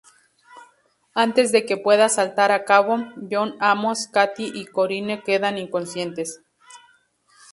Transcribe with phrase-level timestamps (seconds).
[1.13, 2.97] Antes de que pueda asaltar a cabo,
[3.29, 6.41] John Amos, Cathy y Corrine quedan inconscientes.